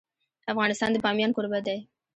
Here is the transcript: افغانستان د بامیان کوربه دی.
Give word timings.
افغانستان 0.51 0.89
د 0.91 0.97
بامیان 1.03 1.31
کوربه 1.33 1.59
دی. 1.67 1.77